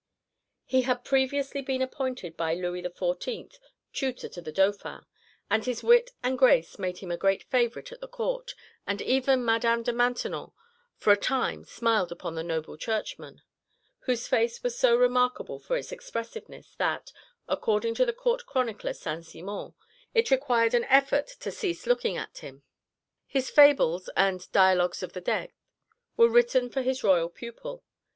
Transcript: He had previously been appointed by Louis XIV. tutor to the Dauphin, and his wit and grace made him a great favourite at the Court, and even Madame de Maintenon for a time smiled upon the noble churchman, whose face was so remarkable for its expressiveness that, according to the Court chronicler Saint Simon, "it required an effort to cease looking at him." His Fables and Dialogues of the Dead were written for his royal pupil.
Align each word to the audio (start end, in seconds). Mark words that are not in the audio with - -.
He 0.65 0.81
had 0.81 1.03
previously 1.03 1.61
been 1.61 1.83
appointed 1.83 2.35
by 2.35 2.55
Louis 2.55 2.81
XIV. 2.81 3.59
tutor 3.93 4.29
to 4.29 4.41
the 4.41 4.51
Dauphin, 4.51 5.05
and 5.47 5.63
his 5.63 5.83
wit 5.83 6.09
and 6.23 6.39
grace 6.39 6.79
made 6.79 6.97
him 6.97 7.11
a 7.11 7.17
great 7.17 7.43
favourite 7.43 7.91
at 7.91 8.01
the 8.01 8.07
Court, 8.07 8.55
and 8.87 8.99
even 8.99 9.45
Madame 9.45 9.83
de 9.83 9.93
Maintenon 9.93 10.53
for 10.97 11.13
a 11.13 11.15
time 11.15 11.65
smiled 11.65 12.11
upon 12.11 12.33
the 12.33 12.41
noble 12.41 12.77
churchman, 12.77 13.43
whose 13.99 14.27
face 14.27 14.63
was 14.63 14.75
so 14.75 14.95
remarkable 14.95 15.59
for 15.59 15.77
its 15.77 15.91
expressiveness 15.91 16.73
that, 16.79 17.11
according 17.47 17.93
to 17.93 18.03
the 18.03 18.11
Court 18.11 18.47
chronicler 18.47 18.93
Saint 18.93 19.23
Simon, 19.27 19.75
"it 20.15 20.31
required 20.31 20.73
an 20.73 20.85
effort 20.85 21.27
to 21.41 21.51
cease 21.51 21.85
looking 21.85 22.17
at 22.17 22.39
him." 22.39 22.63
His 23.27 23.51
Fables 23.51 24.09
and 24.17 24.51
Dialogues 24.51 25.03
of 25.03 25.13
the 25.13 25.21
Dead 25.21 25.53
were 26.17 26.27
written 26.27 26.71
for 26.71 26.81
his 26.81 27.03
royal 27.03 27.29
pupil. 27.29 27.83